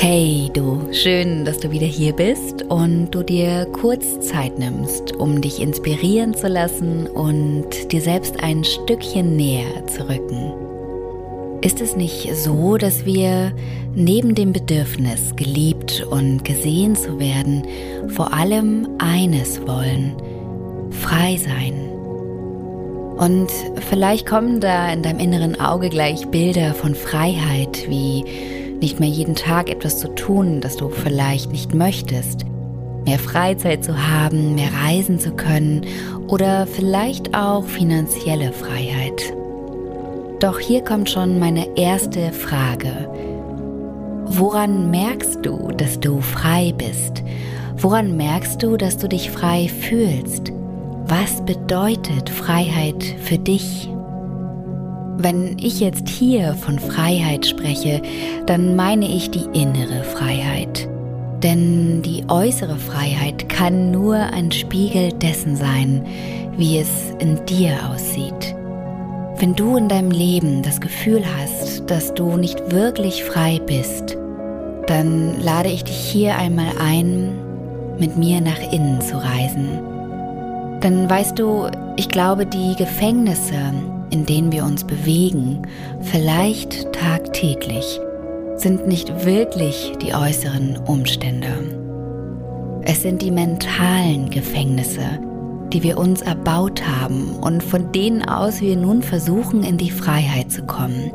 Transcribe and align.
Hey 0.00 0.48
du, 0.54 0.92
schön, 0.92 1.44
dass 1.44 1.58
du 1.58 1.72
wieder 1.72 1.88
hier 1.88 2.12
bist 2.12 2.62
und 2.68 3.10
du 3.10 3.24
dir 3.24 3.66
kurz 3.72 4.20
Zeit 4.20 4.56
nimmst, 4.56 5.16
um 5.16 5.40
dich 5.40 5.60
inspirieren 5.60 6.34
zu 6.34 6.46
lassen 6.46 7.08
und 7.08 7.90
dir 7.90 8.00
selbst 8.00 8.40
ein 8.40 8.62
Stückchen 8.62 9.34
näher 9.34 9.84
zu 9.88 10.08
rücken. 10.08 10.52
Ist 11.62 11.80
es 11.80 11.96
nicht 11.96 12.32
so, 12.36 12.76
dass 12.76 13.06
wir 13.06 13.52
neben 13.92 14.36
dem 14.36 14.52
Bedürfnis, 14.52 15.34
geliebt 15.34 16.06
und 16.08 16.44
gesehen 16.44 16.94
zu 16.94 17.18
werden, 17.18 17.64
vor 18.10 18.32
allem 18.32 18.86
eines 18.98 19.60
wollen, 19.66 20.14
frei 20.92 21.36
sein? 21.38 21.74
Und 23.16 23.50
vielleicht 23.90 24.26
kommen 24.26 24.60
da 24.60 24.92
in 24.92 25.02
deinem 25.02 25.18
inneren 25.18 25.60
Auge 25.60 25.88
gleich 25.88 26.24
Bilder 26.28 26.72
von 26.74 26.94
Freiheit 26.94 27.90
wie 27.90 28.24
nicht 28.80 29.00
mehr 29.00 29.08
jeden 29.08 29.34
Tag 29.34 29.70
etwas 29.70 29.98
zu 29.98 30.08
tun, 30.14 30.60
das 30.60 30.76
du 30.76 30.88
vielleicht 30.88 31.50
nicht 31.52 31.74
möchtest, 31.74 32.44
mehr 33.04 33.18
Freizeit 33.18 33.84
zu 33.84 34.08
haben, 34.08 34.54
mehr 34.54 34.70
reisen 34.84 35.18
zu 35.18 35.32
können 35.32 35.86
oder 36.28 36.66
vielleicht 36.66 37.34
auch 37.34 37.64
finanzielle 37.64 38.52
Freiheit. 38.52 39.34
Doch 40.40 40.60
hier 40.60 40.84
kommt 40.84 41.10
schon 41.10 41.38
meine 41.38 41.76
erste 41.76 42.32
Frage. 42.32 43.10
Woran 44.26 44.90
merkst 44.90 45.44
du, 45.44 45.72
dass 45.72 45.98
du 45.98 46.20
frei 46.20 46.72
bist? 46.76 47.24
Woran 47.76 48.16
merkst 48.16 48.62
du, 48.62 48.76
dass 48.76 48.98
du 48.98 49.08
dich 49.08 49.30
frei 49.30 49.68
fühlst? 49.68 50.52
Was 51.06 51.44
bedeutet 51.44 52.28
Freiheit 52.28 53.02
für 53.22 53.38
dich? 53.38 53.88
Wenn 55.20 55.56
ich 55.58 55.80
jetzt 55.80 56.08
hier 56.08 56.54
von 56.54 56.78
Freiheit 56.78 57.44
spreche, 57.44 58.00
dann 58.46 58.76
meine 58.76 59.08
ich 59.08 59.32
die 59.32 59.46
innere 59.52 60.04
Freiheit. 60.04 60.88
Denn 61.42 62.02
die 62.02 62.22
äußere 62.28 62.76
Freiheit 62.76 63.48
kann 63.48 63.90
nur 63.90 64.14
ein 64.14 64.52
Spiegel 64.52 65.12
dessen 65.12 65.56
sein, 65.56 66.06
wie 66.56 66.78
es 66.78 66.88
in 67.18 67.44
dir 67.46 67.90
aussieht. 67.92 68.54
Wenn 69.38 69.56
du 69.56 69.76
in 69.76 69.88
deinem 69.88 70.12
Leben 70.12 70.62
das 70.62 70.80
Gefühl 70.80 71.24
hast, 71.36 71.90
dass 71.90 72.14
du 72.14 72.36
nicht 72.36 72.70
wirklich 72.70 73.24
frei 73.24 73.60
bist, 73.66 74.16
dann 74.86 75.40
lade 75.42 75.68
ich 75.68 75.82
dich 75.82 75.96
hier 75.96 76.36
einmal 76.36 76.70
ein, 76.80 77.36
mit 77.98 78.16
mir 78.16 78.40
nach 78.40 78.72
innen 78.72 79.00
zu 79.00 79.16
reisen. 79.16 79.80
Denn 80.80 81.10
weißt 81.10 81.36
du, 81.36 81.66
ich 81.96 82.08
glaube, 82.08 82.46
die 82.46 82.76
Gefängnisse, 82.76 83.56
in 84.10 84.26
denen 84.26 84.52
wir 84.52 84.64
uns 84.64 84.84
bewegen, 84.84 85.62
vielleicht 86.00 86.92
tagtäglich, 86.92 88.00
sind 88.56 88.88
nicht 88.88 89.24
wirklich 89.24 89.92
die 90.02 90.14
äußeren 90.14 90.78
Umstände. 90.86 91.48
Es 92.82 93.02
sind 93.02 93.22
die 93.22 93.30
mentalen 93.30 94.30
Gefängnisse, 94.30 95.20
die 95.72 95.82
wir 95.82 95.98
uns 95.98 96.22
erbaut 96.22 96.82
haben 96.86 97.34
und 97.36 97.62
von 97.62 97.92
denen 97.92 98.26
aus 98.26 98.60
wir 98.60 98.76
nun 98.76 99.02
versuchen, 99.02 99.62
in 99.62 99.76
die 99.76 99.90
Freiheit 99.90 100.50
zu 100.50 100.62
kommen. 100.62 101.12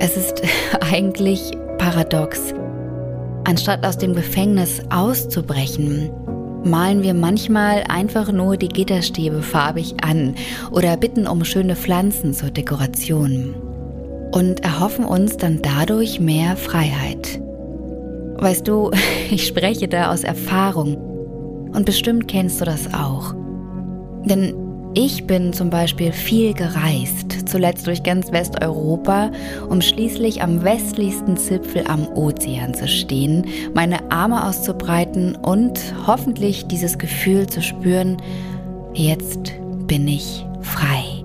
Es 0.00 0.16
ist 0.16 0.42
eigentlich 0.80 1.52
paradox. 1.78 2.54
Anstatt 3.44 3.84
aus 3.84 3.98
dem 3.98 4.14
Gefängnis 4.14 4.80
auszubrechen, 4.90 6.10
malen 6.64 7.02
wir 7.02 7.14
manchmal 7.14 7.84
einfach 7.88 8.32
nur 8.32 8.56
die 8.56 8.68
Gitterstäbe 8.68 9.42
farbig 9.42 9.94
an 10.02 10.34
oder 10.70 10.96
bitten 10.96 11.26
um 11.26 11.44
schöne 11.44 11.76
Pflanzen 11.76 12.32
zur 12.32 12.50
Dekoration 12.50 13.54
und 14.32 14.64
erhoffen 14.64 15.04
uns 15.04 15.36
dann 15.36 15.60
dadurch 15.62 16.20
mehr 16.20 16.56
Freiheit. 16.56 17.40
Weißt 18.36 18.66
du, 18.66 18.90
ich 19.30 19.46
spreche 19.46 19.88
da 19.88 20.12
aus 20.12 20.24
Erfahrung 20.24 20.96
und 21.72 21.86
bestimmt 21.86 22.28
kennst 22.28 22.60
du 22.60 22.64
das 22.64 22.92
auch. 22.92 23.34
Denn 24.24 24.63
ich 24.94 25.26
bin 25.26 25.52
zum 25.52 25.70
Beispiel 25.70 26.12
viel 26.12 26.54
gereist, 26.54 27.48
zuletzt 27.48 27.86
durch 27.86 28.02
ganz 28.02 28.30
Westeuropa, 28.30 29.30
um 29.68 29.80
schließlich 29.80 30.42
am 30.42 30.62
westlichsten 30.62 31.36
Zipfel 31.36 31.84
am 31.88 32.06
Ozean 32.08 32.74
zu 32.74 32.86
stehen, 32.86 33.46
meine 33.74 34.10
Arme 34.12 34.46
auszubreiten 34.46 35.34
und 35.36 35.80
hoffentlich 36.06 36.66
dieses 36.66 36.98
Gefühl 36.98 37.48
zu 37.48 37.60
spüren, 37.60 38.16
jetzt 38.92 39.52
bin 39.86 40.06
ich 40.06 40.46
frei. 40.60 41.24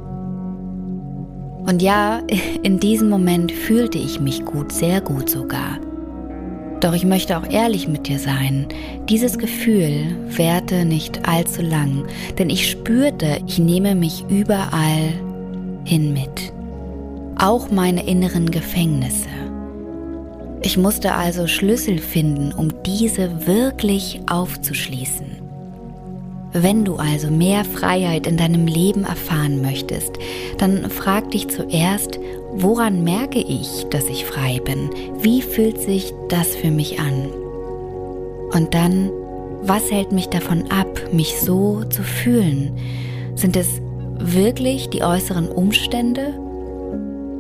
Und 1.68 1.81
ja, 1.81 2.22
in 2.63 2.80
diesem 2.80 3.09
Moment 3.09 3.51
fühlte 3.51 3.97
ich 3.97 4.19
mich 4.19 4.44
gut, 4.46 4.72
sehr 4.72 5.01
gut 5.01 5.30
sogar. 5.30 5.80
Doch 6.79 6.94
ich 6.94 7.06
möchte 7.06 7.38
auch 7.38 7.50
ehrlich 7.50 7.88
mit 7.88 8.07
dir 8.07 8.19
sein. 8.19 8.67
Dieses 9.09 9.38
Gefühl 9.38 10.17
währte 10.28 10.85
nicht 10.85 11.28
allzu 11.28 11.62
lang, 11.62 12.06
denn 12.38 12.50
ich 12.50 12.69
spürte, 12.69 13.40
ich 13.47 13.59
nehme 13.59 13.95
mich 13.95 14.23
überall 14.29 15.13
hin 15.84 16.13
mit. 16.13 16.53
Auch 17.38 17.69
meine 17.69 18.06
inneren 18.06 18.50
Gefängnisse. 18.50 19.28
Ich 20.62 20.78
musste 20.78 21.13
also 21.13 21.47
Schlüssel 21.47 22.00
finden, 22.00 22.53
um 22.53 22.69
diese 22.84 23.47
wirklich 23.47 24.22
aufzuschließen. 24.29 25.39
Wenn 26.51 26.84
du 26.84 26.95
also 26.95 27.29
mehr 27.29 27.63
Freiheit 27.63 28.25
in 28.25 28.35
deinem 28.35 28.66
Leben 28.66 29.03
erfahren 29.03 29.62
möchtest, 29.62 30.12
dann 30.57 30.89
frag 30.89 31.31
dich 31.31 31.47
zuerst, 31.47 32.19
woran 32.54 33.04
merke 33.04 33.40
ich, 33.40 33.86
dass 33.90 34.06
ich 34.06 34.26
frei 34.26 34.60
bin? 34.64 34.90
Wie 35.22 35.42
fühlt 35.42 35.80
sich 35.80 36.14
das 36.28 36.56
für 36.56 36.72
mich 36.72 37.00
an? 37.00 37.30
Und 38.54 38.74
dann, 38.74 39.12
was 39.62 39.92
hält 39.92 40.12
mich 40.12 40.30
davon 40.30 40.66
ab, 40.72 40.88
mich 41.12 41.40
so 41.40 41.84
zu 41.86 42.04
fühlen? 42.04 42.72
Sind 43.36 43.56
es 43.56 43.82
wirklich 44.18 44.90
die 44.90 45.04
äußeren 45.04 45.50
Umstände? 45.50 46.34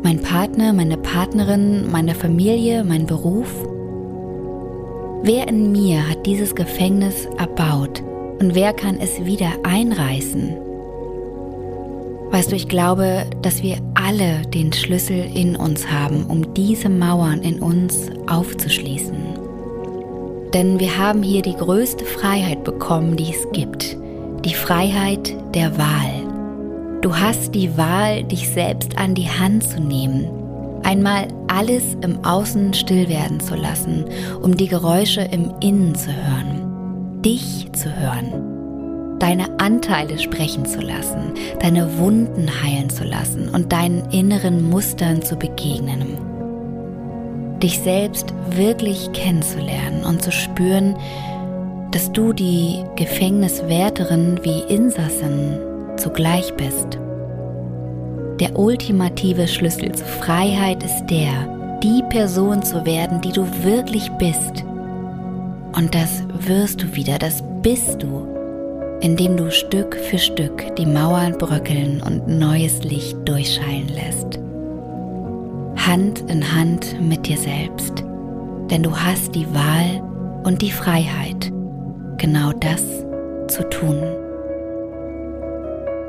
Mein 0.03 0.21
Partner, 0.21 0.71
meine 0.71 0.97
Partnerin, 0.97 1.91
meine 1.91 2.15
Familie, 2.15 2.83
mein 2.83 3.05
Beruf? 3.05 3.47
Wer 5.23 5.47
in 5.49 5.71
mir 5.73 6.07
hat 6.09 6.25
dieses 6.25 6.55
Gefängnis 6.55 7.27
erbaut? 7.37 8.01
Und 8.39 8.55
wer 8.55 8.71
kann 8.71 8.97
es 9.01 9.25
wieder 9.25 9.49
einreißen? 9.63 10.55
Weißt 12.31 12.51
du, 12.51 12.55
ich 12.55 12.69
glaube, 12.69 13.25
dass 13.41 13.63
wir 13.63 13.77
alle 14.09 14.41
den 14.41 14.73
Schlüssel 14.73 15.29
in 15.35 15.55
uns 15.55 15.87
haben, 15.87 16.25
um 16.25 16.51
diese 16.55 16.89
Mauern 16.89 17.43
in 17.43 17.61
uns 17.61 18.09
aufzuschließen. 18.27 19.15
Denn 20.51 20.79
wir 20.79 20.97
haben 20.97 21.21
hier 21.21 21.43
die 21.43 21.55
größte 21.55 22.05
Freiheit 22.05 22.63
bekommen, 22.63 23.15
die 23.15 23.29
es 23.29 23.47
gibt. 23.53 23.95
Die 24.45 24.55
Freiheit 24.55 25.35
der 25.53 25.77
Wahl. 25.77 26.23
Du 27.01 27.15
hast 27.15 27.53
die 27.53 27.77
Wahl, 27.77 28.23
dich 28.23 28.49
selbst 28.49 28.97
an 28.97 29.13
die 29.13 29.29
Hand 29.29 29.63
zu 29.63 29.79
nehmen. 29.79 30.27
Einmal 30.81 31.27
alles 31.47 31.83
im 32.01 32.25
Außen 32.25 32.73
still 32.73 33.09
werden 33.09 33.39
zu 33.39 33.53
lassen, 33.53 34.05
um 34.41 34.57
die 34.57 34.67
Geräusche 34.67 35.21
im 35.21 35.53
Innen 35.61 35.93
zu 35.93 36.07
hören 36.07 36.69
dich 37.21 37.69
zu 37.73 37.93
hören, 37.93 38.48
deine 39.19 39.59
Anteile 39.59 40.17
sprechen 40.17 40.65
zu 40.65 40.81
lassen, 40.81 41.33
deine 41.59 41.97
Wunden 41.97 42.49
heilen 42.63 42.89
zu 42.89 43.03
lassen 43.03 43.49
und 43.49 43.71
deinen 43.71 44.09
inneren 44.11 44.69
Mustern 44.69 45.21
zu 45.21 45.35
begegnen. 45.35 46.17
Dich 47.61 47.79
selbst 47.79 48.33
wirklich 48.51 49.11
kennenzulernen 49.11 50.03
und 50.05 50.21
zu 50.21 50.31
spüren, 50.31 50.95
dass 51.91 52.11
du 52.11 52.33
die 52.33 52.83
Gefängniswärterin 52.95 54.39
wie 54.43 54.61
Insassin 54.73 55.59
zugleich 55.97 56.53
bist. 56.55 56.97
Der 58.39 58.57
ultimative 58.57 59.47
Schlüssel 59.47 59.91
zur 59.93 60.07
Freiheit 60.07 60.83
ist 60.83 61.07
der, 61.07 61.79
die 61.83 62.03
Person 62.09 62.63
zu 62.63 62.85
werden, 62.85 63.19
die 63.21 63.33
du 63.33 63.45
wirklich 63.63 64.09
bist 64.13 64.63
und 65.75 65.93
das 65.93 66.23
wirst 66.39 66.81
du 66.81 66.95
wieder, 66.95 67.17
das 67.19 67.43
bist 67.61 68.01
du, 68.01 68.27
indem 69.01 69.37
du 69.37 69.51
Stück 69.51 69.95
für 69.95 70.17
Stück 70.17 70.75
die 70.75 70.85
Mauern 70.85 71.37
bröckeln 71.37 72.01
und 72.01 72.27
neues 72.27 72.83
Licht 72.83 73.17
durchscheinen 73.25 73.89
lässt. 73.89 74.39
Hand 75.87 76.29
in 76.29 76.55
Hand 76.55 76.99
mit 77.01 77.25
dir 77.25 77.37
selbst, 77.37 78.03
denn 78.69 78.83
du 78.83 78.95
hast 78.95 79.33
die 79.35 79.47
Wahl 79.53 80.01
und 80.43 80.61
die 80.61 80.71
Freiheit, 80.71 81.51
genau 82.17 82.51
das 82.53 82.83
zu 83.47 83.67
tun. 83.69 83.97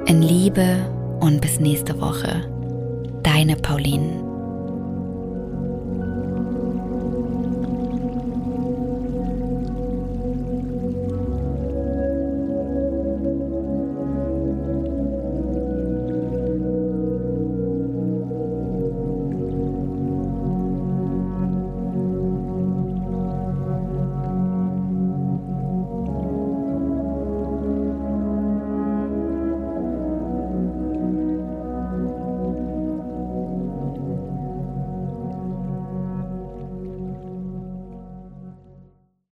In 0.07 0.23
Liebe 0.23 0.77
und 1.21 1.41
bis 1.41 1.61
nächste 1.61 2.01
Woche, 2.01 2.43
deine 3.23 3.57
Pauline. 3.57 4.30